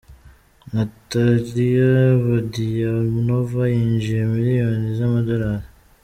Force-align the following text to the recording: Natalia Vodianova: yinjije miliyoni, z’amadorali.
Natalia 0.73 1.93
Vodianova: 2.23 3.61
yinjije 3.73 4.19
miliyoni, 4.33 4.87
z’amadorali. 4.97 5.65